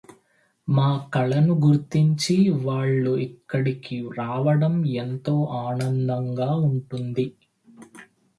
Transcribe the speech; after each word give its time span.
మా 0.67 0.87
కళను 1.15 1.53
గుర్తించి 1.65 2.49
వాళ్ళు 2.63 3.17
ఇక్కడికి 3.17 4.09
రావడం 4.17 4.85
ఎంతో 4.95 5.35
ఆనందంగా 5.61 6.49
ఉంటుంది. 6.71 7.27